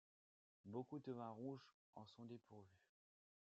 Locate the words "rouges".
1.29-1.75